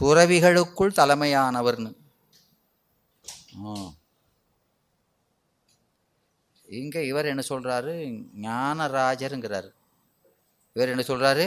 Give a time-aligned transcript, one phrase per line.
[0.00, 1.90] துறவிகளுக்குள் தலைமையானவர்னு
[6.68, 7.92] இங்கே இவர் என்ன சொல்கிறாரு
[8.40, 9.68] ஞானராஜருங்கிறார்
[10.76, 11.46] இவர் என்ன சொல்கிறாரு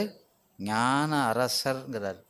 [0.58, 2.20] ஞான அரசர்ங்கிறார்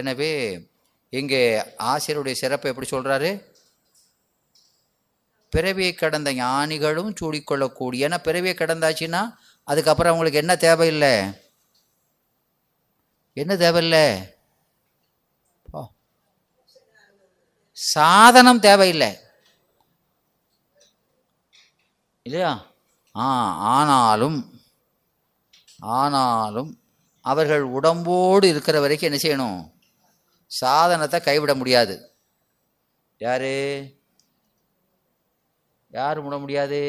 [0.00, 0.32] எனவே
[1.12, 1.40] இங்கே
[1.84, 3.30] ஆசிரியருடைய சிறப்பை எப்படி சொல்கிறாரு
[5.52, 9.20] பிறவியை கடந்த ஞானிகளும் சூடிக்கொள்ளக்கூடிய ஏன்னா பிறவியை கடந்தாச்சுன்னா
[9.68, 11.12] அதுக்கப்புறம் அவங்களுக்கு என்ன தேவையில்லை
[13.36, 13.98] என்ன தேவையில்ல
[15.66, 15.80] ஓ
[17.78, 19.10] சாதனம் தேவையில்லை
[22.26, 22.52] இல்லையா
[23.14, 23.28] ஆ
[23.72, 24.38] ஆனாலும்
[25.94, 26.70] ஆனாலும்
[27.24, 29.58] அவர்கள் உடம்போடு இருக்கிற வரைக்கும் என்ன செய்யணும்
[30.50, 31.94] சாதனத்தை கைவிட முடியாது
[33.20, 33.50] யார்
[35.92, 36.80] யார் விட முடியாது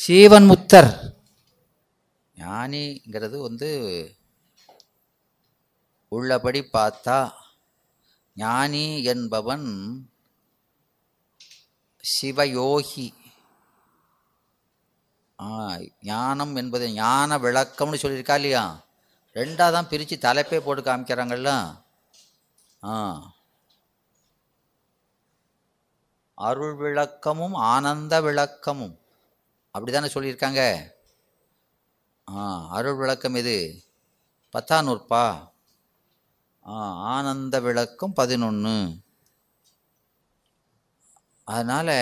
[0.00, 0.90] சீவன் முத்தர்
[2.36, 3.70] ஞானிங்கிறது வந்து
[6.14, 7.18] உள்ளபடி பார்த்தா
[8.36, 9.68] ஞானி என்பவன்
[12.04, 13.06] சிவயோகி
[16.04, 18.64] ஞானம் என்பது ஞான விளக்கம்னு சொல்லியிருக்கா இல்லையா
[19.36, 21.52] ரெண்டாக தான் பிரித்து தலைப்பே போட்டு காமிக்கிறாங்கல்ல
[22.82, 22.96] ஆ
[26.38, 28.94] அருள் விளக்கமும் ஆனந்த விளக்கமும்
[29.74, 30.62] அப்படி தானே சொல்லியிருக்காங்க
[32.28, 32.44] ஆ
[32.76, 33.58] அருள் விளக்கம் இது
[34.82, 35.24] நூறுப்பா
[36.66, 38.76] ஆனந்த விளக்கம் பதினொன்று
[41.48, 41.96] அதனால்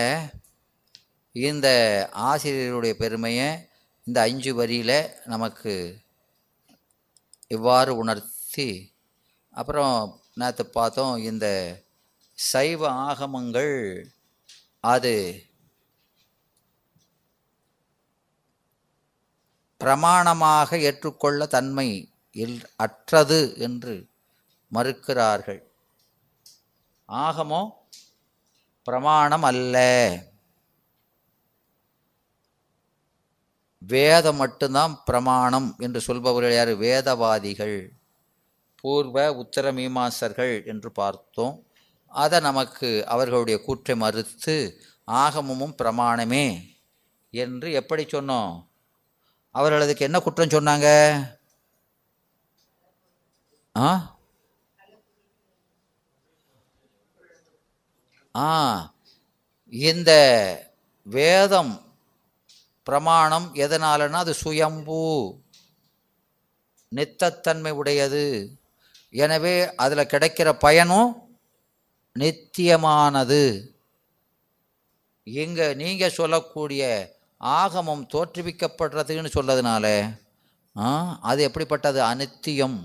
[1.34, 1.68] இந்த
[2.22, 3.48] ஆசிரியருடைய பெருமையை
[4.06, 4.96] இந்த அஞ்சு வரியில்
[5.24, 5.74] நமக்கு
[7.46, 8.68] இவ்வாறு உணர்த்தி
[9.54, 9.96] அப்புறம்
[10.34, 11.46] நேற்று பார்த்தோம் இந்த
[12.38, 13.74] சைவ ஆகமங்கள்
[14.84, 15.14] அது
[19.80, 21.88] பிரமாணமாக ஏற்றுக்கொள்ள தன்மை
[22.76, 23.94] அற்றது என்று
[24.72, 25.60] மறுக்கிறார்கள்
[27.08, 27.62] ஆகமோ
[28.86, 29.76] பிரமாணம் அல்ல
[33.82, 37.76] வேதம் மட்டும்தான் பிரமாணம் என்று சொல்பவர்கள் யார் வேதவாதிகள்
[38.84, 41.54] பூர்வ உத்தரமீமாசர்கள் என்று பார்த்தோம்
[42.12, 44.56] அதை நமக்கு அவர்களுடைய கூற்றை மறுத்து
[45.08, 46.46] ஆகமமும் பிரமாணமே
[47.34, 48.52] என்று எப்படி சொன்னோம்
[49.54, 50.88] அவர்களதுக்கு என்ன குற்றம் சொன்னாங்க
[53.76, 53.88] ஆ
[58.34, 58.50] ஆ
[59.72, 60.10] இந்த
[61.06, 61.72] வேதம்
[62.86, 65.00] பிரமாணம் எதனாலன்னா அது சுயம்பு
[66.92, 68.24] நித்தத்தன்மை உடையது
[69.14, 69.54] எனவே
[69.76, 71.10] அதில் கிடைக்கிற பயனும்
[72.16, 73.42] நித்தியமானது
[75.26, 76.82] இங்கே நீங்கள் சொல்லக்கூடிய
[77.40, 79.86] ஆகமம் தோற்றுவிக்கப்படுறதுன்னு சொல்கிறதுனால
[81.22, 82.78] அது எப்படிப்பட்டது அனித்தியம்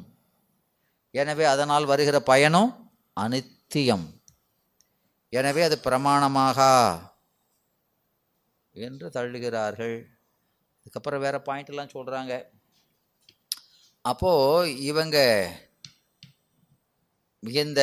[1.14, 2.72] எனவே அதனால் வருகிற பயனும்
[3.18, 4.06] அனித்தியம்
[5.34, 6.60] எனவே அது பிரமாணமாக
[8.76, 9.98] என்று தள்ளுகிறார்கள்
[10.78, 12.34] அதுக்கப்புறம் வேறு பாயிண்ட்லாம் சொல்கிறாங்க
[14.06, 15.18] அப்போது இவங்க
[17.44, 17.82] இந்த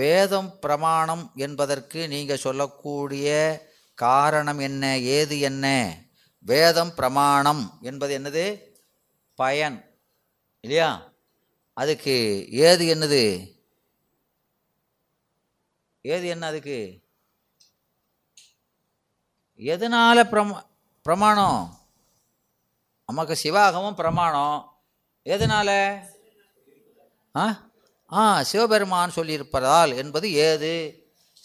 [0.00, 3.28] வேதம் பிரமாணம் என்பதற்கு நீங்கள் சொல்லக்கூடிய
[3.98, 4.84] காரணம் என்ன
[5.10, 5.66] ஏது என்ன
[6.46, 8.44] வேதம் பிரமாணம் என்பது என்னது
[9.38, 9.76] பயன்
[10.64, 10.90] இல்லையா
[11.76, 12.16] அதுக்கு
[12.62, 13.22] ஏது என்னது
[16.06, 16.78] ஏது என்ன அதுக்கு
[19.60, 20.58] எதனால பிரமா
[21.06, 21.60] பிரமாணம்
[23.08, 24.58] நமக்கு சிவாகமும் பிரமாணம்
[25.26, 25.70] எதனால
[27.34, 27.44] ஆ
[28.12, 30.74] ஆ சிவபெருமான் சொல்லியிருப்பதால் என்பது ஏது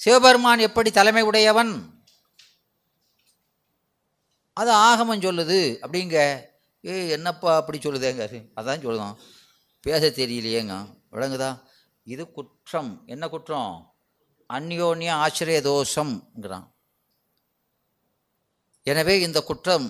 [0.00, 1.74] சிவபெருமான் எப்படி தலைமை உடையவன்
[4.58, 6.18] அது ஆகமம் சொல்லுது அப்படிங்க
[6.84, 8.26] ஏ என்னப்பா அப்படி சொல்லுதேங்க
[8.56, 9.18] அதான் சொல்லுதான்
[9.84, 10.76] பேச தெரியலையேங்க
[11.12, 11.50] விளங்குதா
[12.08, 13.74] இது குற்றம் என்ன குற்றம்
[14.52, 16.68] அந்யோன்ய ஆசிரிய தோஷம்ங்கிறான்
[18.88, 19.88] எனவே இந்த குற்றம்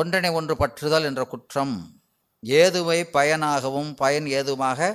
[0.00, 1.74] ஒன்றனை ஒன்று பற்றுதல் என்ற குற்றம்
[2.42, 4.90] ஏதுவை பயனாகவும் பயன் ஏதுமாக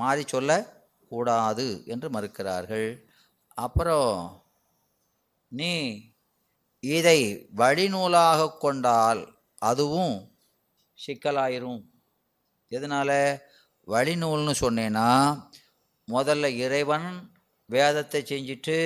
[0.00, 2.88] மாறி சொல்லக்கூடாது என்று மறுக்கிறார்கள்
[3.58, 4.14] அப்புறம்
[5.52, 5.72] நீ
[6.82, 7.18] இதை
[7.56, 9.22] வழிநூலாக கொண்டால்
[9.62, 10.16] அதுவும்
[10.98, 11.80] சிக்கலாயிரும்
[12.72, 13.18] எதனால்
[13.88, 15.08] வழிநூல்னு சொன்னேன்னா
[16.08, 17.08] முதல்ல இறைவன்
[17.68, 18.78] வேதத்தை செஞ்சுட்டு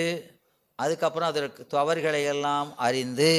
[0.79, 3.33] அதுக்கப்புறம் அதற்கு தவறுகளை எல்லாம் அறிந்து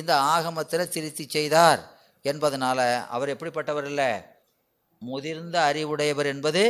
[0.00, 1.80] இந்த ஆகமத்தில் திருத்தி செய்தார்
[2.24, 2.84] என்பதனால்
[3.10, 4.10] அவர் எப்படிப்பட்டவர் இல்லை
[5.02, 6.62] முதிர்ந்த அறிவுடையவர் என்பது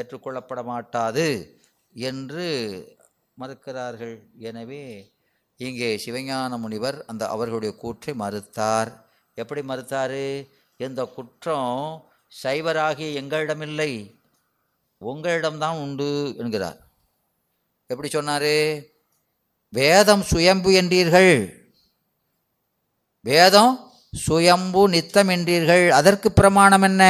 [0.00, 1.26] ஏற்றுக்கொள்ளப்பட மாட்டாது
[1.94, 2.46] என்று
[3.38, 4.14] மறுக்கிறார்கள்
[4.40, 4.84] எனவே
[5.60, 8.90] இங்கே சிவஞான முனிவர் அந்த அவர்களுடைய கூற்றை மறுத்தார்
[9.38, 10.20] எப்படி மறுத்தார்
[10.80, 11.76] இந்த குற்றம்
[12.32, 13.92] சைவராகிய எங்களிடமில்லை
[15.00, 16.08] உங்களிடம்தான் உண்டு
[16.38, 16.80] என்கிறார்
[17.92, 18.52] எப்படி சொன்னார்
[19.72, 21.32] வேதம் சுயம்பு என்றீர்கள்
[23.24, 23.74] வேதம்
[24.12, 27.04] சுயம்பு நித்தம் என்றீர்கள் அதற்கு பிரமாணம் என்ன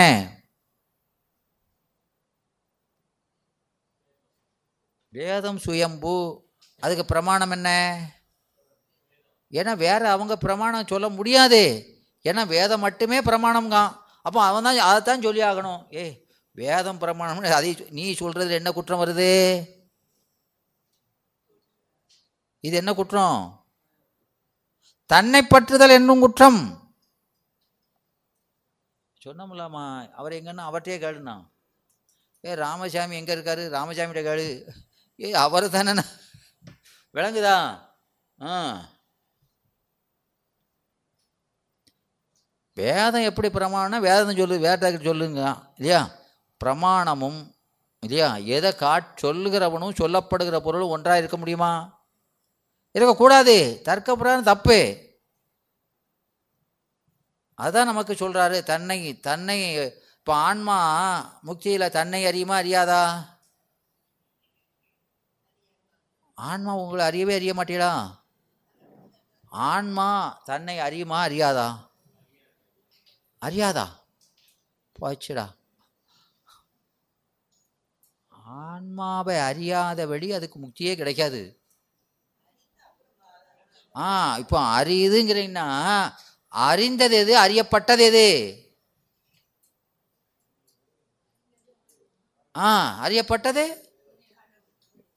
[5.14, 6.14] வேதம் சுயம்பு
[6.82, 7.70] அதுக்கு பிரமாணம் என்ன
[9.52, 11.62] ஏன்னா வேற அவங்க பிரமாணம் சொல்ல முடியாது
[12.24, 13.90] ஏன்னா வேதம் மட்டுமே பிரமாணம் தான்
[14.26, 16.14] அப்போ அவன் தான் அதைத்தான் சொல்லி ஆகணும் ஏய்
[16.58, 19.30] வேதம் பிரமாணம் அதை நீ சொல்கிறதுல என்ன குற்றம் வருது
[22.64, 23.38] இது என்ன குற்றம்
[25.10, 26.60] தன்னை பற்றுதல் என்னும் குற்றம்
[29.22, 29.82] சொன்னமுலாமா
[30.12, 31.34] அவர் எங்கன்னா அவர்கிட்டயே கேளுண்ணா
[32.44, 34.46] ஏ ராமசாமி எங்கே இருக்காரு ராமசாமியிட்ட கேளு
[35.19, 35.92] ஏ அவர் தானே
[37.14, 37.56] விளங்குதா
[38.38, 38.54] ஆ
[42.76, 45.42] வேதம் எப்படி பிரமாணம் வேதம் சொல்லு வேதத்தை சொல்லுங்க
[45.78, 46.00] இல்லையா
[46.60, 47.40] பிரமாணமும்
[48.02, 48.28] இல்லையா
[48.54, 51.72] எதை காட் சொல்லுகிறவனும் சொல்லப்படுகிற பொருளும் ஒன்றாக இருக்க முடியுமா
[52.94, 53.56] இருக்கக்கூடாது
[53.82, 54.80] தர்க்க தப்பு
[57.58, 58.98] அதுதான் நமக்கு சொல்கிறாரு தன்னை
[59.20, 59.58] தன்னை
[60.19, 60.78] இப்போ ஆன்மா
[61.42, 63.02] முக்தியில் தன்னை அறியுமா அறியாதா
[66.38, 67.90] ஆன்மா உங்களை அறியவே அறிய மாட்டீடா
[69.52, 70.08] ஆன்மா
[70.44, 71.69] தன்னை அறியுமா அறியாதா
[73.42, 73.86] அறியாதா
[74.96, 75.46] போச்சுடா
[78.62, 81.42] ஆன்மாவை அறியாதபடி அதுக்கு முக்தியே கிடைக்காது
[83.94, 84.08] ஆ
[84.38, 85.66] இப்போ அறியுதுங்கிறீங்கன்னா
[86.52, 88.28] அறிந்தது எது அறியப்பட்டது எது
[92.54, 92.70] ஆ
[93.02, 93.64] அறியப்பட்டது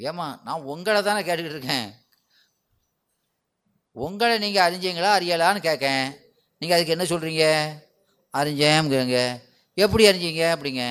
[0.00, 1.87] ஏமா நான் உங்களை தானே கேட்டுக்கிட்டு இருக்கேன்
[3.95, 6.05] உங்களை நீங்கள் அறிஞ்சீங்களா அறியலான்னு கேட்கேன்
[6.61, 7.45] நீங்கள் அதுக்கு என்ன சொல்கிறீங்க
[8.33, 9.19] அறிஞ்சேங்கிறீங்க
[9.77, 10.83] எப்படி அறிஞ்சீங்க அப்படிங்க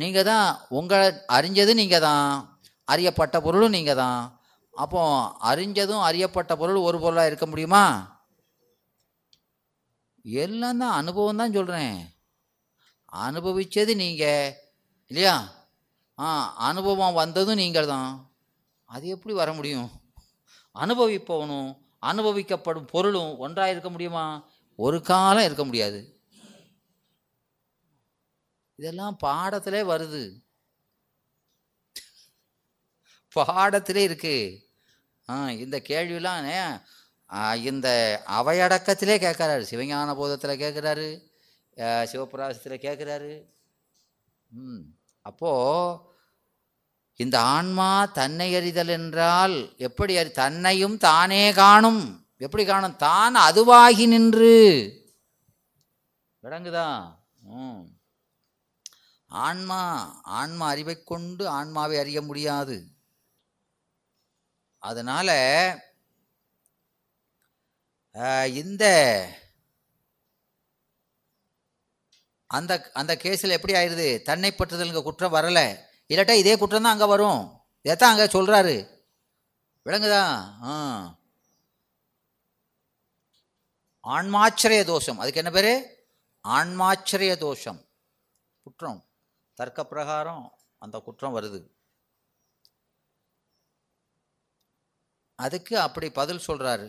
[0.00, 0.46] நீங்கள் தான்
[0.70, 2.28] உங்களை அறிஞ்சது நீங்கள் தான்
[2.88, 4.20] அறியப்பட்ட பொருளும் நீங்கள் தான்
[4.74, 5.02] அப்போ
[5.50, 7.84] அறிஞ்சதும் அறியப்பட்ட பொருள் ஒரு பொருளாக இருக்க முடியுமா
[10.24, 11.96] எல்லாம் தான் அனுபவம் தான் சொல்கிறேன்
[13.22, 14.54] அனுபவித்தது நீங்கள்
[15.10, 15.34] இல்லையா
[16.18, 16.28] ஆ
[16.62, 18.10] அனுபவம் வந்ததும் நீங்கள் தான்
[18.90, 19.90] அது எப்படி வர முடியும்
[20.76, 21.70] அனுபவிப்பவனும்
[22.02, 24.24] அனுபவிக்கப்படும் பொருளும் ஒன்றாக இருக்க முடியுமா
[24.78, 26.00] ஒரு காலம் இருக்க முடியாது
[28.78, 30.22] இதெல்லாம் பாடத்திலே வருது
[33.36, 34.36] பாடத்திலே இருக்கு
[35.28, 36.48] ஆ இந்த கேள்விலாம்
[37.64, 37.88] இந்த
[38.28, 41.08] அவையடக்கத்திலே கேட்குறாரு சிவஞான போதத்தில் கேட்குறாரு
[42.04, 43.32] சிவபிராசத்தில் கேட்குறாரு
[44.50, 44.82] ம்
[45.26, 46.00] அப்போது
[47.20, 47.90] இந்த ஆன்மா
[48.12, 49.56] தன்னை அறிதல் என்றால்
[49.78, 52.02] எப்படி அறி தன்னையும் தானே காணும்
[52.36, 54.54] எப்படி காணும் தான் அதுவாகி நின்று
[56.44, 56.88] விளங்குதா
[57.54, 57.82] ம்
[59.30, 59.82] ஆன்மா
[60.40, 62.76] ஆன்மா அறிவை கொண்டு ஆன்மாவை அறிய முடியாது
[64.82, 65.34] அதனால்
[68.54, 68.84] இந்த
[72.50, 75.66] அந்த அந்த கேஸில் எப்படி ஆயிடுது தன்னை பற்றுதலுங்க குற்றம் வரலை
[76.10, 77.42] இல்லாட்டா இதே குற்றம் தான் அங்கே வரும்
[77.84, 78.74] இதைத்தான் அங்கே சொல்கிறாரு
[79.86, 80.22] விளங்குதா
[80.64, 80.72] ஆ
[84.04, 85.72] ஆன்மாச்சரிய தோஷம் அதுக்கு என்ன பேர்
[86.44, 87.80] ஆன்மாச்சரிய தோஷம்
[88.66, 89.00] குற்றம்
[89.58, 90.44] தர்க்க பிரகாரம்
[90.82, 91.60] அந்த குற்றம் வருது
[95.38, 96.88] அதுக்கு அப்படி பதில் சொல்கிறாரு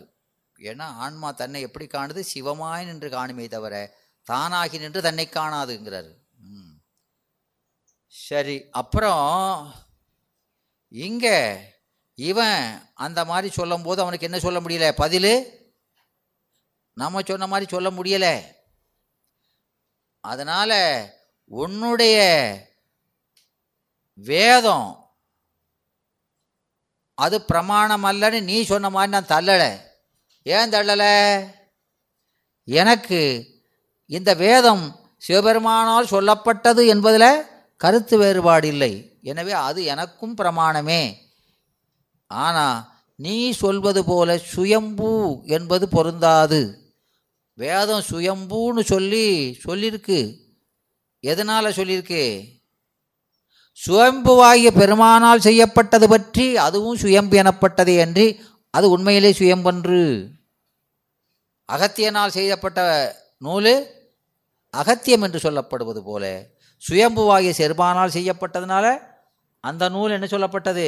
[0.58, 3.76] ஏன்னா ஆன்மா தன்னை எப்படி காணுது சிவமாய் நின்று காணுமே தவிர
[4.26, 6.12] தானாகி நின்று தன்னை காணாதுங்கிறாரு
[8.14, 9.72] சரி அப்புறம்
[10.88, 11.38] இங்கே
[12.18, 12.60] இவன்
[12.94, 15.32] அந்த மாதிரி சொல்லும் போது அவனுக்கு என்ன சொல்ல முடியல பதில்
[16.96, 18.34] நம்ம சொன்ன மாதிரி சொல்ல முடியலை
[20.24, 20.78] அதனால்
[21.50, 22.18] உன்னுடைய
[24.18, 24.88] வேதம்
[27.18, 29.70] அது பிரமாணம் அல்லன்னு நீ சொன்ன மாதிரி நான் தள்ளலை
[30.46, 31.14] ஏன் தள்ளலை
[32.68, 33.20] எனக்கு
[34.10, 34.84] இந்த வேதம்
[35.22, 37.30] சிவபெருமானால் சொல்லப்பட்டது என்பதில்
[37.80, 38.92] கருத்து வேறுபாடு இல்லை
[39.22, 41.02] எனவே அது எனக்கும் பிரமாணமே
[42.30, 42.78] ஆனால்
[43.18, 45.12] நீ சொல்வது போல சுயம்பூ
[45.48, 46.60] என்பது பொருந்தாது
[47.58, 49.26] வேதம் சுயம்பூன்னு சொல்லி
[49.64, 50.18] சொல்லியிருக்கு
[51.24, 52.22] எதனால் சொல்லியிருக்கு
[53.78, 58.26] சுயம்புவாகிய பெருமானால் செய்யப்பட்டது பற்றி அதுவும் சுயம்பு எனப்பட்டதே அன்றி
[58.74, 60.00] அது உண்மையிலே சுயம்பன்று
[61.68, 62.80] அகத்தியனால் செய்யப்பட்ட
[63.38, 63.74] நூல்
[64.74, 66.24] அகத்தியம் என்று சொல்லப்படுவது போல
[66.82, 68.86] சுயம்புவாகிய செருபானால் செய்யப்பட்டதுனால
[69.64, 70.87] அந்த நூல் என்ன சொல்லப்பட்டது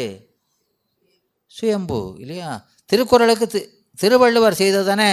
[1.53, 2.51] சுயம்பு இல்லையா
[2.91, 3.61] திருக்குறளுக்கு தி
[3.99, 5.13] திருவள்ளுவர் செய்தது தானே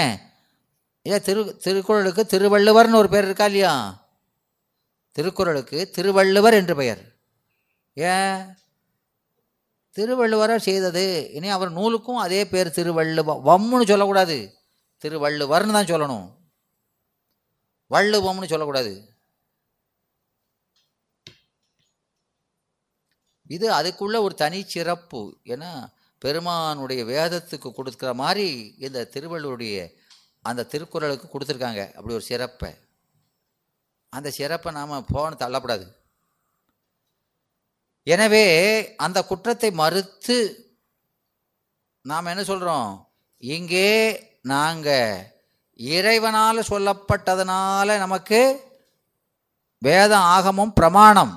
[1.06, 3.74] இல்லை திரு திருக்குறளுக்கு திருவள்ளுவர்னு ஒரு பேர் இருக்கா இல்லையா
[5.16, 7.02] திருக்குறளுக்கு திருவள்ளுவர் என்று பெயர்
[7.98, 8.38] ஏன்
[9.96, 11.06] திருவள்ளுவராக செய்தது
[11.30, 14.38] இனி அவர் நூலுக்கும் அதே பேர் திருவள்ளுவ வம்முன்னு சொல்லக்கூடாது
[15.04, 16.28] திருவள்ளுவர்னு தான் சொல்லணும்
[17.92, 18.94] வள்ளுவம்னு சொல்லக்கூடாது
[23.50, 25.22] இது அதுக்குள்ள ஒரு தனி சிறப்பு
[25.46, 25.72] ஏன்னா
[26.22, 28.48] பெருமானுடைய வேதத்துக்கு கொடுக்குற மாதிரி
[28.78, 29.78] இந்த திருவள்ளுவருடைய
[30.46, 32.72] அந்த திருக்குறளுக்கு கொடுத்துருக்காங்க அப்படி ஒரு சிறப்பை
[34.14, 35.86] அந்த சிறப்பை நாம் போன தள்ளப்படாது
[38.08, 38.46] எனவே
[38.98, 40.38] அந்த குற்றத்தை மறுத்து
[42.06, 42.90] நாம் என்ன சொல்கிறோம்
[43.44, 43.92] இங்கே
[44.44, 45.22] நாங்கள்
[45.80, 48.42] இறைவனால் சொல்லப்பட்டதனால நமக்கு
[49.82, 51.34] வேத ஆகமும் பிரமாணம்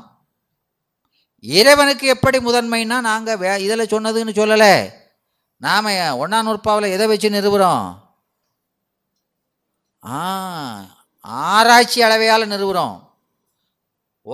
[1.44, 4.74] இறைவனுக்கு எப்படி முதன்மைன்னா நாங்கள் வே இதில் சொன்னதுன்னு சொல்லலை
[5.60, 5.88] நாம்
[6.18, 7.86] ஒன்றாம் நூற்பாவில் எதை வச்சு நிறுவுகிறோம்
[10.02, 10.18] ஆ
[11.48, 12.96] ஆராய்ச்சி அளவையால் நிறுவுறோம்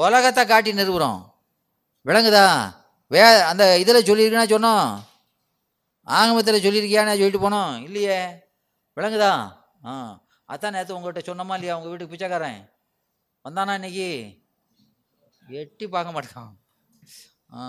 [0.00, 1.20] உலகத்தை காட்டி நிறுவுகிறோம்
[2.06, 2.46] விளங்குதா
[3.10, 4.86] வே அந்த இதில் சொல்லியிருக்கேன்னா சொன்னோம்
[6.06, 8.20] ஆகமத்தில் சொல்லியிருக்கியான்னு சொல்லிட்டு போனோம் இல்லையே
[8.96, 9.32] விளங்குதா
[9.84, 9.92] ஆ
[10.48, 12.60] அதான் நேற்று உங்கள்கிட்ட சொன்னமா இல்லையா உங்கள் வீட்டுக்கு பிச்சைக்காரன்
[13.44, 14.08] வந்தானா இன்னைக்கு
[15.44, 16.50] எட்டி பார்க்க மாட்டான்
[17.54, 17.62] ஆ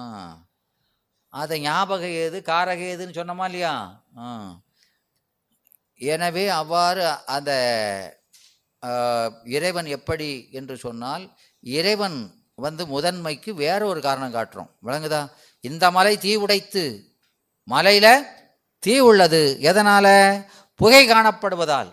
[1.33, 3.73] அதை ஞாபகம் ஏது காரக ஏதுன்னு சொன்னோமா இல்லையா
[4.19, 4.27] ஆ
[5.99, 7.03] எனவே அவ்வாறு
[7.27, 7.51] அந்த
[9.55, 11.23] இறைவன் எப்படி என்று சொன்னால்
[11.63, 12.17] இறைவன்
[12.63, 15.21] வந்து முதன்மைக்கு வேற ஒரு காரணம் காட்டுறோம் விளங்குதா
[15.63, 16.83] இந்த மலை தீ உடைத்து
[17.67, 18.07] மலையில
[18.83, 20.07] தீ உள்ளது எதனால
[20.79, 21.91] புகை காணப்படுவதால்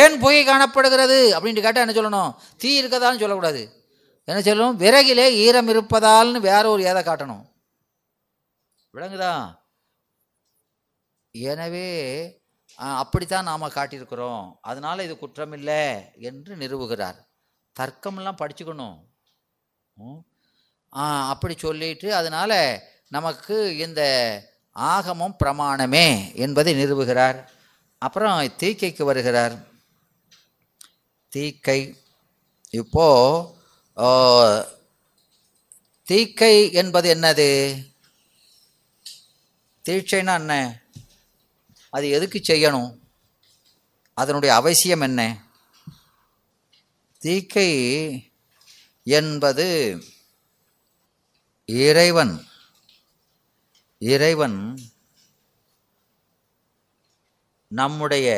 [0.00, 2.30] ஏன் புகை காணப்படுகிறது அப்படின்ட்டு கேட்டால் என்ன சொல்லணும்
[2.60, 3.62] தீ இருக்கதான்னு சொல்லக்கூடாது
[4.28, 7.44] என்ன சொல்லணும் விறகிலே ஈரம் இருப்பதால்னு வேற ஒரு ஏதை காட்டணும்
[8.94, 9.34] விளங்குதா
[11.34, 11.88] எனவே
[12.98, 15.82] அப்படித்தான் நாம் காட்டியிருக்கிறோம் அதனால் இது குற்றமில்லை
[16.22, 17.18] என்று நிறுவுகிறார்
[17.76, 18.96] தர்க்கம்லாம் படிச்சுக்கணும்
[21.28, 22.58] அப்படி சொல்லிட்டு அதனால்
[23.08, 24.02] நமக்கு இந்த
[24.76, 26.06] ஆகமும் பிரமாணமே
[26.34, 27.38] என்பதை நிறுவுகிறார்
[28.02, 29.54] அப்புறம் தீக்கைக்கு வருகிறார்
[31.32, 31.80] தீக்கை
[32.70, 34.64] இப்போது
[36.06, 37.48] தீக்கை என்பது என்னது
[39.84, 40.54] தீட்சைனா என்ன
[41.92, 42.90] அது எதுக்கு செய்யணும்
[44.16, 45.20] அதனுடைய அவசியம் என்ன
[47.20, 47.70] தீக்கை
[49.06, 49.66] என்பது
[51.68, 52.34] இறைவன்
[54.02, 54.58] இறைவன்
[57.70, 58.28] நம்முடைய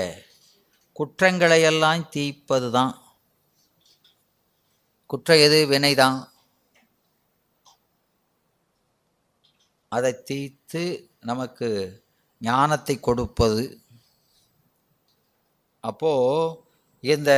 [0.96, 2.94] குற்றங்களையெல்லாம் தீப்பது தான்
[5.10, 6.18] குற்ற எது வினைதான்
[9.92, 10.82] அதை தீத்து
[11.20, 11.68] நமக்கு
[12.40, 13.62] ஞானத்தை கொடுப்பது
[15.84, 16.56] அப்போது
[17.04, 17.30] இந்த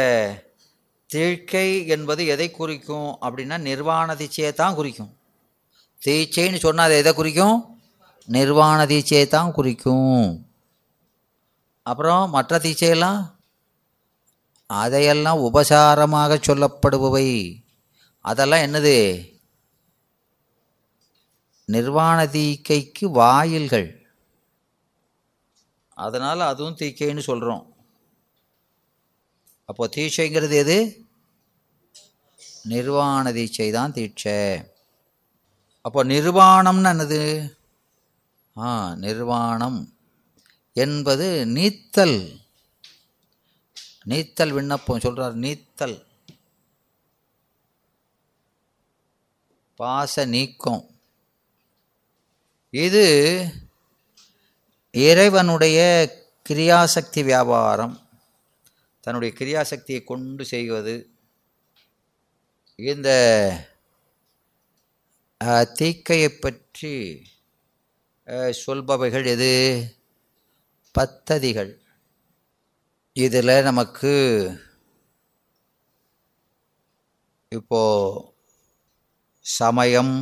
[1.11, 5.12] தீழ்க்கை என்பது எதை குறிக்கும் அப்படின்னா நிர்வாண தீட்சையை தான் குறிக்கும்
[6.02, 7.57] தீட்சைன்னு சொன்னால் அது எதை குறிக்கும்
[8.28, 10.23] நிர்வாண தீட்சையை தான் குறிக்கும்
[11.87, 13.21] அப்புறம் மற்ற தீட்சையெல்லாம்
[14.71, 17.28] அதையெல்லாம் உபசாரமாக சொல்லப்படுபவை
[18.25, 18.97] அதெல்லாம் என்னது
[21.69, 23.88] நிர்வாண தீக்கைக்கு வாயில்கள்
[25.97, 27.64] அதனால் அதுவும் தீக்கைன்னு சொல்கிறோம்
[29.69, 30.76] அப்போது தீட்சைங்கிறது எது
[32.64, 34.40] நிர்வாண தீட்சை தான் தீட்சை
[35.85, 37.23] அப்போ நிர்வாணம்னு என்னது
[38.57, 38.71] ஆ
[38.97, 39.80] நிர்வாணம்
[40.76, 42.19] என்பது நீத்தல்
[44.07, 45.99] நீத்தல் விண்ணப்பம் சொல்கிறார் நீத்தல்
[49.80, 50.83] பாச நீக்கம்
[52.75, 53.04] இது
[54.95, 55.78] இறைவனுடைய
[56.47, 57.97] கிரியாசக்தி வியாபாரம்
[59.04, 60.95] தன்னுடைய கிரியாசக்தியை கொண்டு செய்வது
[62.80, 63.09] இந்த
[65.76, 66.92] தீக்கையை பற்றி
[68.59, 69.52] சொல்பவைகள் எது
[70.95, 71.73] பத்ததிகள்
[73.16, 74.14] இதில் நமக்கு
[77.52, 77.83] இப்போ
[79.45, 80.14] சமயம்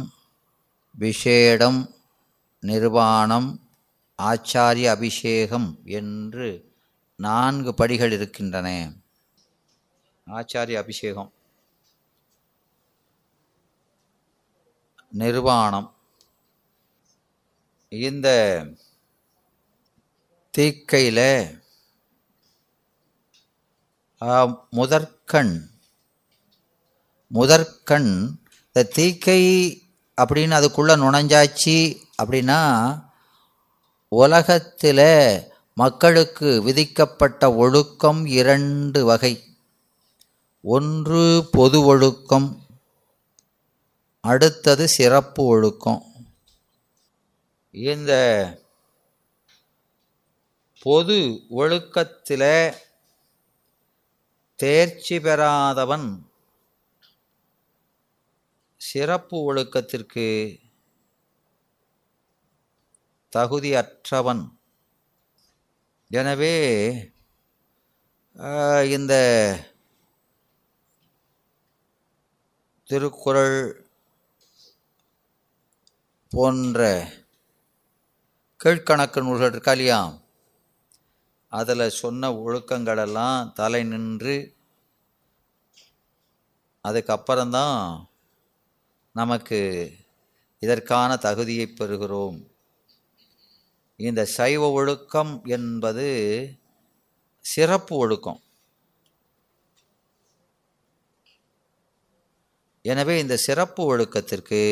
[0.94, 1.80] விஷேடம்
[2.62, 3.50] நிர்வாணம்
[4.18, 5.68] ஆச்சாரிய அபிஷேகம்
[5.84, 6.48] என்று
[7.18, 8.68] நான்கு படிகள் இருக்கின்றன
[10.26, 11.30] ஆச்சாரிய அபிஷேகம்
[15.12, 15.88] நிர்வாணம்
[17.92, 18.28] இந்த
[20.54, 21.26] தீக்கையில்
[24.72, 25.54] முதற்கண்
[27.30, 28.12] முதற்கண்
[28.66, 29.42] இந்த தீக்கை
[30.18, 31.76] அப்படின்னு அதுக்குள்ளே நுழைஞ்சாச்சு
[32.20, 32.60] அப்படின்னா
[34.12, 35.06] உலகத்தில்
[35.76, 39.34] மக்களுக்கு விதிக்கப்பட்ட ஒழுக்கம் இரண்டு வகை
[40.64, 41.24] ஒன்று
[41.50, 42.48] பொது ஒழுக்கம்
[44.28, 46.02] அடுத்தது சிறப்பு ஒழுக்கம்
[47.74, 48.12] இந்த
[50.82, 51.16] பொது
[51.58, 52.48] ஒழுக்கத்தில்
[54.60, 56.08] தேர்ச்சி பெறாதவன்
[58.80, 60.26] சிறப்பு ஒழுக்கத்திற்கு
[63.32, 64.44] தகுதியற்றவன்
[66.10, 66.54] எனவே
[68.90, 69.14] இந்த
[72.88, 73.58] திருக்குறள்
[76.32, 76.80] போன்ற
[78.60, 80.00] கீழ்கணக்கு நூல்கள் இருக்கா இல்லையா
[81.52, 84.36] அதில் சொன்ன ஒழுக்கங்களெல்லாம் தலை நின்று
[86.84, 87.78] அதுக்கப்புறம்தான்
[89.14, 89.60] நமக்கு
[90.62, 92.38] இதற்கான தகுதியை பெறுகிறோம்
[94.00, 96.06] இந்த சைவ ஒழுக்கம் என்பது
[97.44, 98.40] சிறப்பு ஒழுக்கம்
[102.84, 104.60] எனவே இந்த சிறப்பு ஒழுக்கத்திற்கு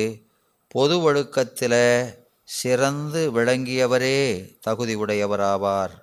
[0.74, 1.80] பொது ஒழுக்கத்தில்
[2.48, 4.18] சிறந்து விளங்கியவரே
[4.60, 5.94] தகுதி உடையவராவார்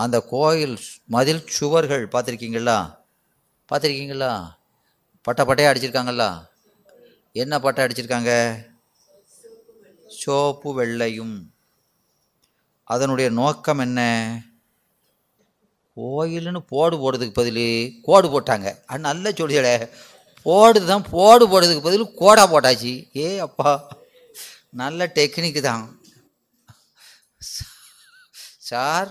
[0.00, 0.77] அந்த கோயில்
[1.05, 2.77] மதில் சுவர்கள் பார்த்துருக்கீங்களா
[3.69, 4.31] பார்த்துருக்கீங்களா
[5.25, 6.29] பட்டை பட்டையாக அடிச்சிருக்காங்களா
[7.35, 8.31] என்ன பட்டை அடிச்சிருக்காங்க
[10.11, 11.35] சோப்பு வெள்ளையும்
[12.87, 14.01] அதனுடைய நோக்கம் என்ன
[15.97, 17.63] கோயிலுன்னு போடு போடுறதுக்கு பதில்
[18.01, 19.75] கோடு போட்டாங்க அது நல்ல சொல்லியடே
[20.45, 22.93] போடு தான் போடு போடுறதுக்கு பதில் கோடா போட்டாச்சு
[23.17, 23.71] ஏ அப்பா
[24.73, 25.83] நல்ல டெக்னிக்கு தான்
[28.65, 29.09] சார்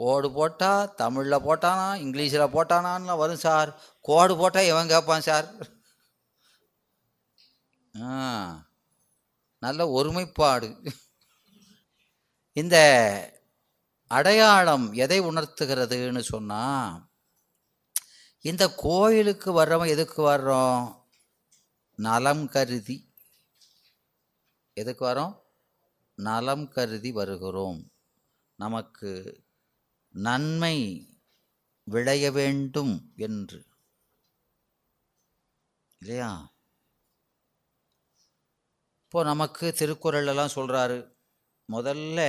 [0.00, 3.70] கோடு போட்டால் தமிழில் போட்டானா இங்கிலீஷில் போட்டானான்லாம் வரும் சார்
[4.04, 5.46] கோடு போட்டால் இவன் கேட்பான் சார்
[7.94, 8.10] ஆ
[9.62, 10.68] நல்ல ஒருமைப்பாடு
[12.56, 12.76] இந்த
[14.10, 16.94] அடையாளம் எதை உணர்த்துகிறதுன்னு சொன்னால்
[18.44, 20.84] இந்த கோயிலுக்கு வர்றவன் எதுக்கு வர்றோம்
[21.98, 22.96] நலம் கருதி
[24.76, 25.34] எதுக்கு வரோம்
[26.18, 27.80] நலம் கருதி வருகிறோம்
[28.58, 29.10] நமக்கு
[30.14, 30.76] நன்மை
[31.86, 32.94] விளைய வேண்டும்
[33.18, 33.60] என்று
[36.02, 36.30] இல்லையா
[39.02, 40.98] இப்போ நமக்கு திருக்குறள் எல்லாம் சொல்கிறாரு
[41.68, 42.20] முதல்ல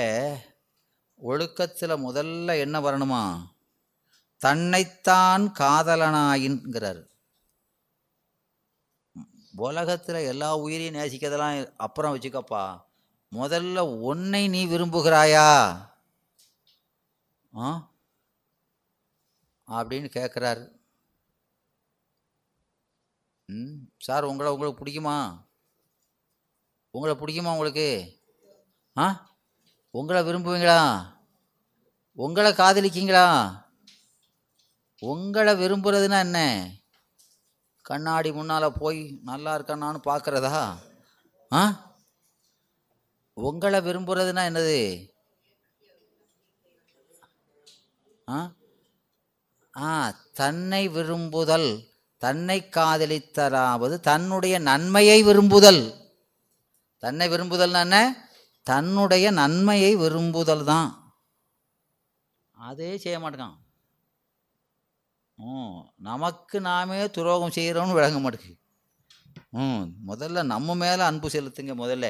[1.20, 3.24] ஒழுக்கத்தில் முதல்ல என்ன வரணுமா
[4.42, 7.02] தன்னைத்தான் காதலனாயின்கிறார்
[9.60, 12.64] உலகத்தில் எல்லா உயிரையும் நேசிக்கிறதெல்லாம் அப்புறம் வச்சுக்கப்பா
[13.32, 15.48] முதல்ல உன்னை நீ விரும்புகிறாயா
[17.54, 17.70] ஆ
[19.68, 20.64] அப்படின்னு கேட்குறாரு
[23.50, 23.76] ம்
[23.98, 25.18] சார் உங்களை உங்களுக்கு பிடிக்குமா
[26.94, 27.88] உங்களை பிடிக்குமா உங்களுக்கு
[28.96, 29.08] ஆ
[29.94, 30.80] உங்களை விரும்புவீங்களா
[32.18, 33.28] உங்களை காதலிக்கீங்களா
[35.02, 36.40] உங்களை விரும்புகிறதுனா என்ன
[37.82, 39.20] கண்ணாடி முன்னால் போய்
[39.24, 40.64] நல்லா இருக்கானு பார்க்குறதா
[41.52, 41.62] ஆ
[43.38, 44.80] உங்களை விரும்புகிறதுனா என்னது
[48.28, 48.40] ஆ
[49.74, 49.92] ஆ
[50.34, 51.70] தன்னை விரும்புதல்
[52.22, 55.84] தன்னை காதலித்தராவது தன்னுடைய நன்மையை விரும்புதல்
[57.04, 58.27] தன்னை விரும்புதல்னா என்ன
[58.68, 60.90] தன்னுடைய நன்மையை விரும்புதல் தான்
[62.58, 63.58] அதே செய்ய மாட்டேங்கான்
[65.40, 65.76] ம்
[66.02, 68.56] நமக்கு நாமே துரோகம் செய்கிறோம்னு விளங்க மாட்டேங்கு
[69.58, 72.08] ம் முதல்ல நம்ம மேலே அன்பு செலுத்துங்க முதல்ல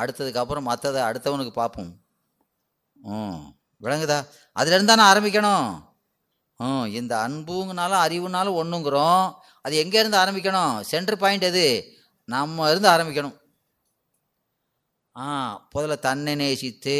[0.00, 1.92] அடுத்ததுக்கு அப்புறம் மற்றதை அடுத்தவனுக்கு பார்ப்போம்
[2.96, 3.42] ம்
[3.82, 4.18] விளங்குதா
[4.56, 5.68] அதுலேருந்து தானே ஆரம்பிக்கணும்
[6.60, 9.24] ம் இந்த அன்புங்கனாலும் அறிவுனாலும் ஒன்றுங்கிறோம்
[9.64, 11.66] அது எங்கேருந்து ஆரம்பிக்கணும் சென்டர் பாயிண்ட் எது
[12.28, 13.36] நம்ம இருந்து ஆரம்பிக்கணும்
[15.16, 15.26] ஆ
[15.72, 16.98] முதல்ல தன்னை நேசித்து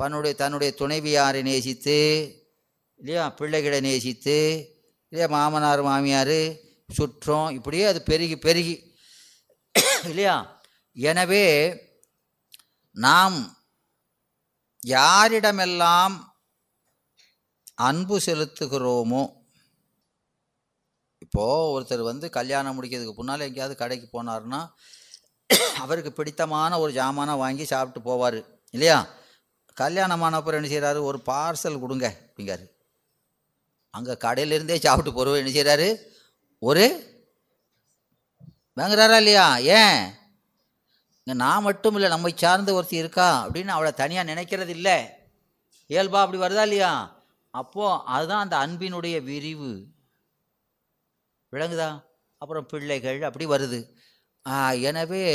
[0.00, 1.98] தன்னுடைய தன்னுடைய துணைவியாரை நேசித்து
[3.00, 4.38] இல்லையா பிள்ளைகளை நேசித்து
[5.12, 6.38] இல்லையா மாமனார் மாமியார்
[6.88, 8.74] சுற்றம் இப்படியே அது பெருகி பெருகி
[10.04, 10.36] இல்லையா
[10.96, 11.46] எனவே
[12.96, 13.38] நாம்
[14.82, 16.14] யாரிடமெல்லாம்
[17.80, 19.22] அன்பு செலுத்துகிறோமோ
[21.22, 24.60] இப்போது ஒருத்தர் வந்து கல்யாணம் முடிக்கிறதுக்கு முன்னால் எங்கேயாவது கடைக்கு போனார்னா
[25.76, 28.38] அவருக்கு பிடித்தமான ஒரு ஜாமானை வாங்கி சாப்பிட்டு போவார்
[28.74, 28.98] இல்லையா
[29.76, 32.64] அப்புறம் என்ன செய்கிறாரு ஒரு பார்சல் கொடுங்க அப்படிங்காரு
[33.94, 35.88] அங்கே கடையிலேருந்தே சாப்பிட்டு போகிறவர் என்ன செய்கிறாரு
[36.62, 36.84] ஒரு
[38.76, 39.46] வாங்குறாரா இல்லையா
[39.78, 40.02] ஏன்
[41.26, 44.98] இங்கே நான் மட்டும் இல்லை நம்மை சார்ந்த ஒருத்தி இருக்கா அப்படின்னு அவளை தனியாக நினைக்கிறது இல்லை
[45.90, 46.92] இயல்பா அப்படி வருதா இல்லையா
[47.54, 49.72] அப்போது அதுதான் அந்த அன்பினுடைய விரிவு
[51.52, 51.90] விளங்குதா
[52.42, 53.80] அப்புறம் பிள்ளைகள் அப்படி வருது
[54.82, 55.26] எனவே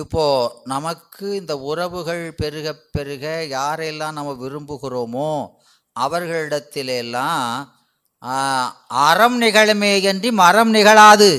[0.00, 0.24] இப்போ
[0.64, 3.26] நமக்கு இந்த உறவுகள் பெருக பெருக
[3.48, 5.30] யாரையெல்லாம் நம்ம விரும்புகிறோமோ
[5.96, 7.44] அவர்களிடத்திலெல்லாம்
[9.04, 11.30] அறம் நிகழமே என்று மரம் நிகழாது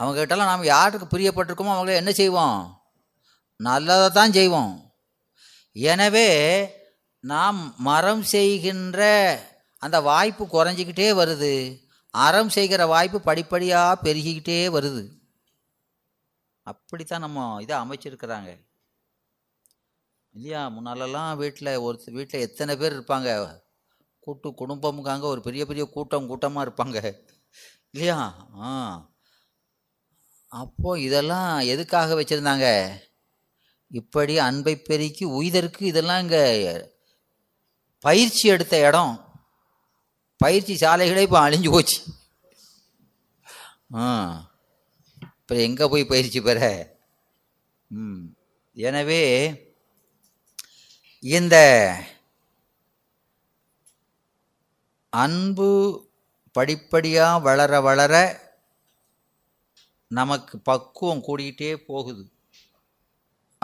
[0.00, 2.58] அவங்ககிட்டலாம் நாம் யாருக்கு பிரியப்பட்டிருக்கோமோ அவங்கள என்ன செய்வோம்
[3.60, 4.74] நல்லதை தான் செய்வோம்
[5.76, 6.30] எனவே
[7.24, 9.00] நாம் மரம் செய்கின்ற
[9.82, 11.54] அந்த வாய்ப்பு குறைஞ்சிக்கிட்டே வருது
[12.16, 15.02] அறம் செய்கிற வாய்ப்பு படிப்படியாக பெருகிக்கிட்டே வருது
[16.66, 18.50] அப்படித்தான் நம்ம இதை அமைச்சிருக்கிறாங்க
[20.34, 23.30] இல்லையா முன்னாலெல்லாம் வீட்டில் ஒரு வீட்டில் எத்தனை பேர் இருப்பாங்க
[24.26, 26.98] கூட்டு குடும்பமுக்காங்க ஒரு பெரிய பெரிய கூட்டம் கூட்டமாக இருப்பாங்க
[27.94, 28.16] இல்லையா
[28.62, 28.70] ஆ
[30.52, 32.66] அப்போது இதெல்லாம் எதுக்காக வச்சுருந்தாங்க
[33.90, 36.44] இப்படி அன்பை பெருக்கி உயிதற்கு இதெல்லாம் இங்கே
[38.04, 39.14] பயிற்சி எடுத்த இடம்
[40.40, 41.98] பயிற்சி சாலைகளே இப்போ அழிஞ்சு போச்சு
[43.96, 44.06] ஆ
[45.38, 46.60] இப்போ எங்கே போய் பயிற்சி பெற
[47.90, 48.22] ம்
[48.76, 49.22] எனவே
[51.22, 51.56] இந்த
[55.12, 55.68] அன்பு
[56.54, 58.14] படிப்படியாக வளர வளர
[60.10, 62.24] நமக்கு பக்குவம் கூடிக்கிட்டே போகுது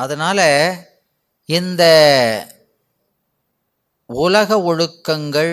[0.00, 0.47] அதனால்
[1.49, 1.83] இந்த
[4.11, 5.53] உலக ஒழுக்கங்கள்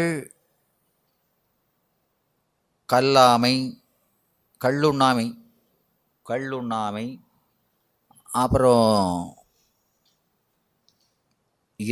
[2.90, 3.56] கல்லாமை
[4.62, 5.28] கல்லுண்ணாமை
[6.26, 7.06] கல்லுண்ணாமை
[8.30, 8.96] அப்புறம்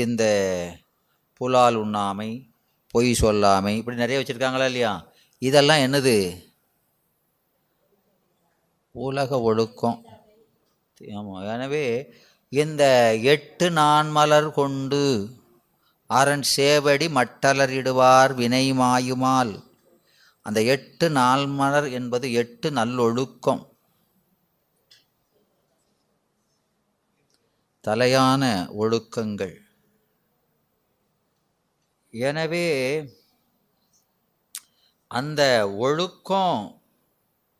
[0.00, 0.24] இந்த
[1.42, 2.30] புலால் உண்ணாமை
[2.94, 4.94] பொய் சொல்லாமை இப்படி நிறைய வச்சுருக்காங்களா இல்லையா
[5.42, 6.16] இதெல்லாம் என்னது
[8.96, 10.00] உலக ஒழுக்கம்
[11.16, 11.86] ஆமாம் எனவே
[12.52, 12.84] இந்த
[13.26, 15.04] எட்டு நான்மலர் கொண்டு
[16.10, 19.54] அரண் சேவடி மட்டலரிடுவார் வினை மாயுமால்
[20.48, 23.64] அந்த எட்டு நாள் மலர் என்பது எட்டு நல்லொழுக்கம்
[27.84, 28.44] தலையான
[28.76, 29.56] ஒழுக்கங்கள்
[32.14, 32.66] எனவே
[35.12, 35.42] அந்த
[35.80, 36.56] ஒழுக்கம்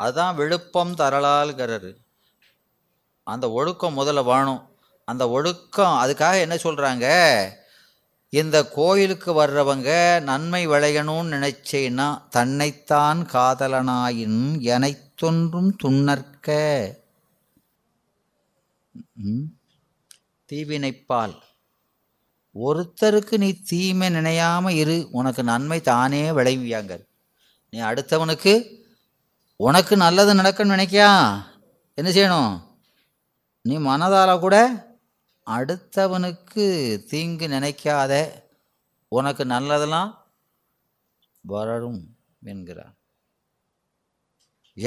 [0.00, 1.92] அதுதான் விழுப்பம் தரலால்கிறாரு
[3.28, 4.64] அந்த ஒழுக்கம் முதல்ல வாணும்
[5.08, 7.08] அந்த ஒழுக்கம் அதுக்காக என்ன சொல்கிறாங்க
[8.34, 9.90] இந்த கோயிலுக்கு வர்றவங்க
[10.24, 14.42] நன்மை விளையணும்னு நினைச்சேன்னா தன்னைத்தான் காதலனாயின்
[14.68, 16.58] எனைத்தொன்றும் துண்ணற்க
[20.50, 21.36] தீவினைப்பால்
[22.56, 26.94] ஒருத்தருக்கு நீ தீமை நினையாம இரு உனக்கு நன்மை தானே விளைவியாங்க
[27.74, 28.54] நீ அடுத்தவனுக்கு
[29.60, 31.10] உனக்கு நல்லது நடக்கணும்னு நினைக்கியா
[31.98, 32.54] என்ன செய்யணும்
[33.66, 34.58] நீ மனதால் கூட
[35.48, 36.66] அடுத்தவனுக்கு
[37.10, 38.14] தீங்கு நினைக்காத
[39.12, 40.12] உனக்கு நல்லதெல்லாம்
[41.44, 42.02] வளரும்
[42.46, 42.96] என்கிறார்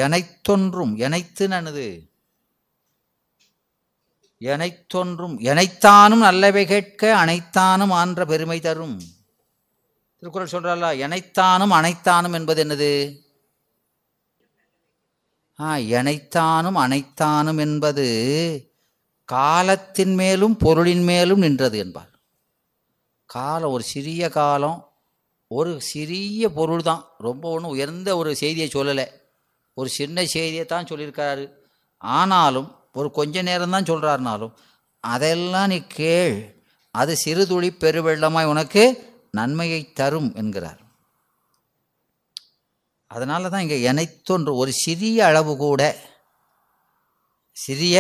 [0.00, 1.89] எனைத்தொன்றும் எனைத்து நனது
[4.41, 8.95] எனைத்தொன்றும் எனைத்தானும் நல்லவை கேட்க அனைத்தானும் ஆன்ற பெருமை தரும்
[10.23, 12.93] திருக்குறள் சொல்றா எனைத்தானும் அனைத்தானும் என்பது என்னது
[15.59, 15.71] ஆ
[15.93, 18.07] எனைத்தானும் அனைத்தானும் என்பது
[19.31, 22.11] காலத்தின் மேலும் பொருளின் மேலும் நின்றது என்பார்
[23.29, 24.79] காலம் ஒரு சிறிய காலம்
[25.51, 29.07] ஒரு சிறிய பொருள் தான் ரொம்ப ஒன்றும் உயர்ந்த ஒரு செய்தியை சொல்லலை
[29.77, 31.45] ஒரு சின்ன செய்தியை தான் சொல்லியிருக்காரு
[32.03, 34.55] ஆனாலும் ஒரு கொஞ்ச நேரம் தான் சொல்கிறாருனாலும்
[35.05, 36.37] அதெல்லாம் நீ கேள்
[36.95, 38.85] அது சிறுதுளி பெருவெள்ளமாய் உனக்கு
[39.35, 40.81] நன்மையை தரும் என்கிறார்
[43.11, 45.83] அதனால தான் இங்கே இணைத்தொன்று ஒரு சிறிய அளவு கூட
[47.57, 47.97] சிறிய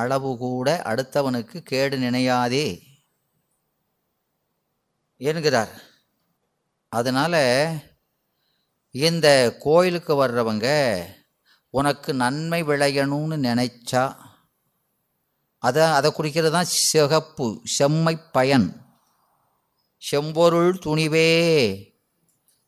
[0.00, 2.68] அளவு கூட அடுத்தவனுக்கு கேடு நினையாதே
[5.20, 5.74] என்கிறார்
[6.92, 7.42] அதனால்
[8.94, 9.26] இந்த
[9.58, 10.66] கோயிலுக்கு வர்றவங்க
[11.74, 14.04] உனக்கு நன்மை விளையணும்னு நினைச்சா
[15.62, 18.68] அதை அதை குறிக்கிறது தான் சிகப்பு செம்மை பயன்
[20.02, 21.28] செம்பொருள் துணிவே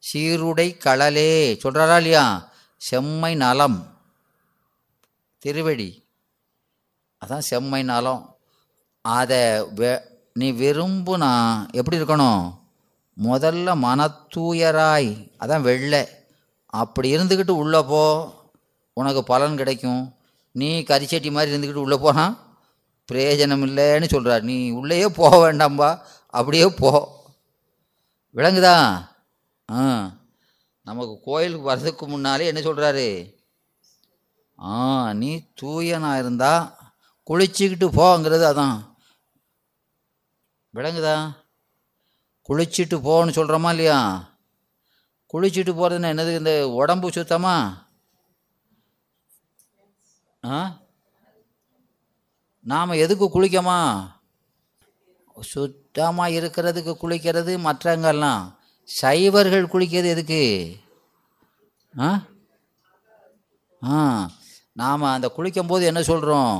[0.02, 1.32] சீருடை களலே
[1.62, 2.24] சொல்கிறாரா இல்லையா
[2.80, 3.78] செம்மை நலம்
[5.42, 5.88] திருவடி
[7.22, 8.22] அதான் செம்மைனாலும்
[9.04, 9.40] அதை
[9.78, 9.90] வெ
[10.36, 11.32] நீ விரும்புனா
[11.72, 12.42] எப்படி இருக்கணும்
[13.16, 15.10] முதல்ல மனத்தூயராய்
[15.40, 16.02] அதான் வெள்ளை
[16.72, 18.02] அப்படி இருந்துக்கிட்டு உள்ளே போ
[18.96, 20.02] உனக்கு பலன் கிடைக்கும்
[20.54, 22.34] நீ கரிச்சட்டி மாதிரி இருந்துக்கிட்டு உள்ளே போனால்
[23.08, 25.90] பிரயோஜனம் இல்லைன்னு சொல்கிறார் நீ உள்ளேயே போக வேண்டாம்பா
[26.34, 26.92] அப்படியே போ
[28.36, 28.76] விளங்குதா
[29.68, 29.82] ஆ
[30.86, 33.08] நமக்கு கோயிலுக்கு வர்றதுக்கு முன்னாலே என்ன சொல்கிறாரு
[34.58, 34.74] ஆ
[35.12, 36.66] நீ தூயனாக இருந்தால்
[37.28, 38.76] குளிச்சுக்கிட்டு போங்கிறது அதான்
[40.74, 41.16] விளங்குதா
[42.48, 44.00] குளிச்சுட்டு போன்னு சொல்கிறோமா இல்லையா
[45.34, 47.54] குளிச்சுட்டு போகிறதுன்னா என்னது இந்த உடம்பு சுத்தமா
[50.44, 50.58] ஆ
[52.66, 53.78] நாம் எதுக்கு குளிக்கமா
[55.36, 58.44] சுத்தமாக இருக்கிறதுக்கு குளிக்கிறது மற்றங்கள்லாம்
[58.88, 60.42] சைவர்கள் குளிக்கிறது எதுக்கு
[61.94, 62.08] ஆ
[63.82, 64.00] ஆ
[64.72, 66.56] நாம் அந்த குளிக்கும்போது என்ன சொல்கிறோம்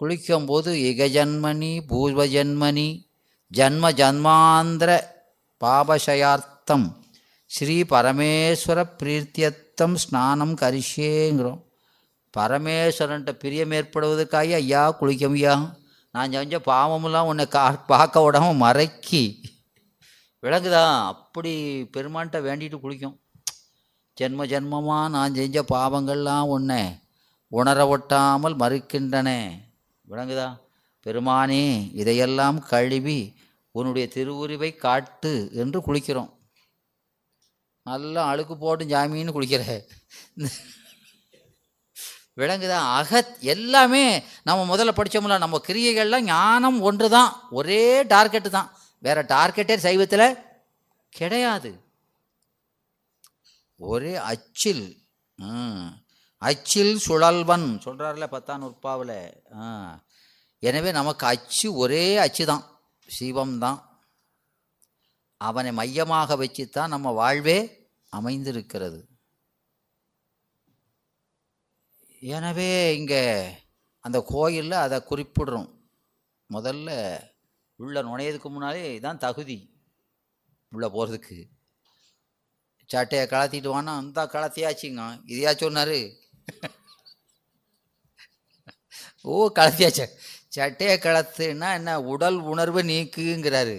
[0.00, 2.88] குளிக்கும்போது இகஜன்மனி பூர்வஜன்மனி
[3.50, 4.90] ஜன்ம ஜன்மாந்திர
[5.60, 6.86] பாபசயார்த்தம்
[7.50, 11.60] ஸ்ரீ பரமேஸ்வர பிரீர்த்தியத்தம் ஸ்நானம் கரிஷேங்கிறோம்
[12.34, 15.54] பரமேஸ்வரன்ட்ட பிரியம் ஏற்படுவதற்காக ஐயா குளிக்கும் ஐயா
[16.14, 19.22] நான் செஞ்ச பாவமெல்லாம் உன்னை கா பார்க்க விடாம மறைக்கி
[20.42, 20.84] விளங்குதா
[21.06, 21.52] அப்படி
[21.94, 23.16] பெருமான்கிட்ட வேண்டிட்டு குளிக்கும்
[24.16, 26.82] ஜென்ம ஜென்மமாக நான் செஞ்ச பாவங்கள்லாம் உன்னை
[27.52, 29.28] உணர ஒட்டாமல் மறுக்கின்றன
[30.10, 30.48] விளங்குதா
[31.06, 31.64] பெருமானே
[31.92, 33.20] இதையெல்லாம் கழுவி
[33.74, 36.30] உன்னுடைய திருவுருவை காட்டு என்று குளிக்கிறோம்
[37.86, 39.62] நல்லா அழுக்கு போட்டு ஜாமின்னு குளிக்கிற
[42.36, 44.04] விலங்குதா அகத் எல்லாமே
[44.42, 48.70] நம்ம முதல்ல படித்தோம்ல நம்ம கிரியைகள்லாம் ஞானம் ஒன்று தான் ஒரே டார்கெட்டு தான்
[49.02, 50.26] வேறு டார்கெட்டே சைவத்தில்
[51.12, 51.72] கிடையாது
[53.80, 54.84] ஒரே அச்சில்
[56.42, 59.16] அச்சில் சுழல்வன் சொல்கிறார்ல பத்தாம் நூற்பாவில்
[60.62, 62.64] எனவே நமக்கு அச்சு ஒரே அச்சு தான்
[63.08, 63.80] சிவம்தான்
[65.40, 67.58] அவனை மையமாக வச்சு தான் நம்ம வாழ்வே
[68.12, 69.00] அமைந்திருக்கிறது
[72.22, 73.22] எனவே இங்கே
[74.04, 75.70] அந்த கோயிலில் அதை குறிப்பிடுறோம்
[76.50, 76.90] முதல்ல
[77.78, 79.58] உள்ள நுழையதுக்கு முன்னாலே இதுதான் தகுதி
[80.72, 81.38] உள்ளே போகிறதுக்கு
[82.90, 85.96] சட்டையை கலத்திட்டு வானா அந்த கலத்தியாச்சுங்க இதையாச்சும் சொன்னார்
[89.24, 90.04] ஓ கலத்தியாச்சு
[90.48, 93.78] சட்டையை கலத்துனா என்ன உடல் உணர்வு நீக்குங்கிறாரு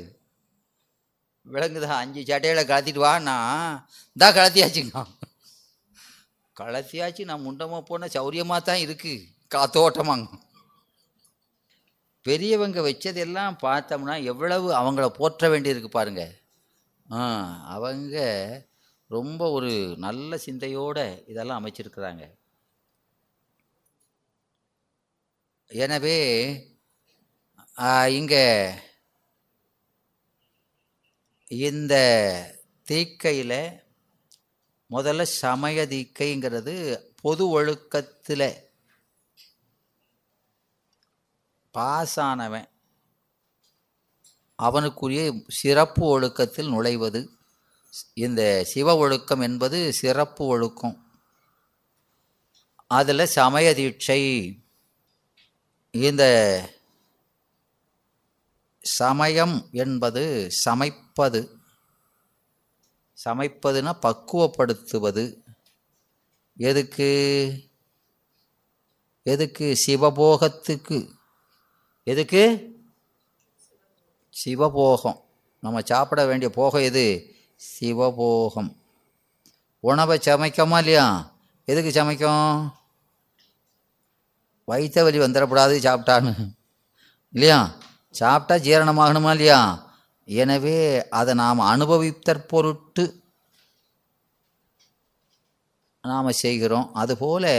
[1.46, 3.36] விலங்குதா அஞ்சு சட்டையில் கலத்திட்டு வானா
[4.18, 5.04] இந்தா கலத்தியாச்சுங்க
[6.56, 10.40] கலத்தியாச்சு நான் முண்டமாக போனால் சௌரியமாக தான் இருக்குது கலத்தோட்டமாங்க
[12.26, 16.24] பெரியவங்க வச்சதெல்லாம் பார்த்தோம்னா எவ்வளவு அவங்கள போற்ற வேண்டியிருக்கு பாருங்க
[17.68, 18.18] அவங்க
[19.10, 19.72] ரொம்ப ஒரு
[19.98, 22.26] நல்ல சிந்தையோடு இதெல்லாம் அமைச்சிருக்கிறாங்க
[25.72, 26.18] எனவே
[28.12, 28.46] இங்கே
[31.52, 31.94] இந்த
[32.86, 33.60] தீக்கையில்
[34.90, 36.74] முதல்ல சமய தீக்கைங்கிறது
[37.22, 38.50] பொது ஒழுக்கத்தில்
[41.76, 42.68] பாஸ் ஆனவன்
[44.60, 45.22] அவனுக்குரிய
[45.60, 47.22] சிறப்பு ஒழுக்கத்தில் நுழைவது
[48.18, 48.42] இந்த
[48.64, 50.98] சிவ ஒழுக்கம் என்பது சிறப்பு ஒழுக்கம்
[52.92, 54.22] அதில் சமய தீட்சை
[55.94, 56.24] இந்த
[58.86, 60.24] சமயம் என்பது
[60.66, 61.42] சமைப்பது
[63.18, 65.24] சமைப்பதுனா பக்குவப்படுத்துவது
[66.58, 67.10] எதுக்கு
[69.26, 71.00] எதுக்கு சிவபோகத்துக்கு
[72.08, 72.44] எதுக்கு
[74.34, 75.20] சிவபோகம்
[75.64, 77.06] நம்ம சாப்பிட வேண்டிய போகம் எது
[77.70, 78.72] சிவபோகம்
[79.84, 81.06] உணவை சமைக்கோமா இல்லையா
[81.68, 82.48] எதுக்கு சமைக்கும்
[84.68, 86.34] வயிற்ற வலி வந்துடக்கூடாது சாப்பிட்டான்னு
[87.34, 87.60] இல்லையா
[88.16, 89.60] சாப்பிட்டா ஜீரணமாகணுமா இல்லையா
[90.28, 90.78] எனவே
[91.12, 93.06] அதை நாம் அனுபவித்தற் பொருட்டு
[96.04, 97.52] நாம் செய்கிறோம் அதுபோல்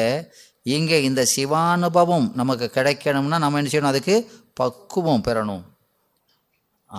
[0.66, 4.16] இங்கே இந்த சிவானுபவம் நமக்கு கிடைக்கணும்னா நம்ம என்ன செய்யணும் அதுக்கு
[4.60, 5.64] பக்குவம் பெறணும்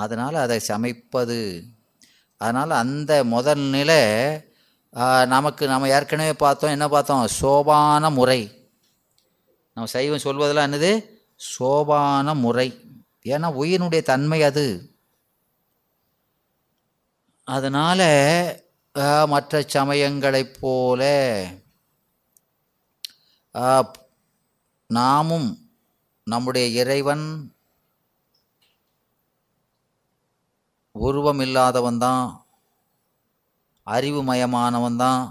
[0.00, 1.39] அதனால் அதை சமைப்பது
[2.41, 4.01] அதனால் அந்த முதல் நிலை
[5.27, 8.41] நமக்கு நம்ம ஏற்கனவே பார்த்தோம் என்ன பார்த்தோம் சோபான முறை
[9.77, 10.91] நம்ம சைவம் சொல்வதெல்லாம் என்னது
[11.47, 12.67] சோபான முறை
[13.25, 14.65] ஏன்னா உயிரினுடைய தன்மை அது
[17.47, 18.07] அதனால்
[19.25, 21.01] மற்ற சமயங்களைப் போல
[24.89, 25.49] நாமும்
[26.27, 27.25] நம்முடைய இறைவன்
[30.95, 32.25] உருவம் இல்லாதவன் தான்
[33.87, 35.23] அறிவுமயமானவன் தான்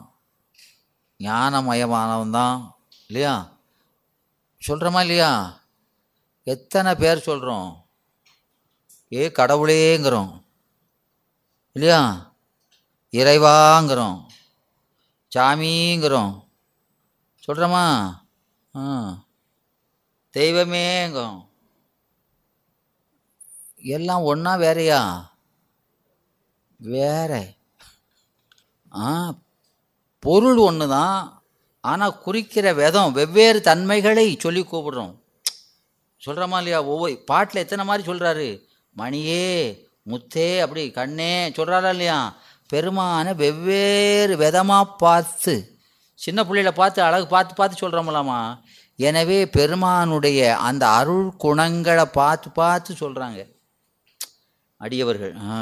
[1.21, 2.57] ஞானமயமானவன் தான்
[3.11, 3.35] இல்லையா
[4.63, 5.31] சொல்கிறோமா இல்லையா
[6.47, 7.71] எத்தனை பேர் சொல்கிறோம்
[9.13, 10.33] ஏ கடவுளேங்கிறோம்
[11.77, 12.01] இல்லையா
[13.15, 14.19] இறைவாங்கிறோம்
[15.33, 16.33] சாமிங்கிறோம்
[17.47, 17.85] சொல்கிறோமா
[18.75, 18.85] ஆ
[20.35, 21.41] தெய்வமேங்கிறோம்
[23.91, 25.01] எல்லாம் ஒன்றா வேறையா
[26.81, 27.33] வேற
[29.01, 29.09] ஆ
[30.23, 31.19] பொருள் ஒன்று தான்
[31.85, 35.15] ஆனால் குறிக்கிற விதம் வெவ்வேறு தன்மைகளை சொல்லி கூப்பிடுறோம்
[36.23, 38.49] சொல்கிறோமா இல்லையா ஒவ்வொரு பாட்டில் எத்தனை மாதிரி சொல்கிறாரு
[38.97, 39.47] மணியே
[40.07, 42.19] முத்தே அப்படி கண்ணே சொல்கிறாரா இல்லையா
[42.71, 45.55] பெருமானை வெவ்வேறு விதமாக பார்த்து
[46.19, 48.39] சின்ன பிள்ளையில பார்த்து அழகு பார்த்து பார்த்து சொல்கிறோம்லாமா
[48.99, 53.41] எனவே பெருமானுடைய அந்த அருள் குணங்களை பார்த்து பார்த்து சொல்கிறாங்க
[54.81, 55.59] அடியவர்கள் ஆ